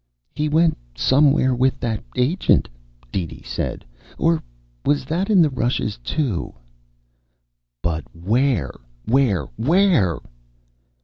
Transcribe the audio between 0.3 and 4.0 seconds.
"He went somewhere with that agent," DeeDee said.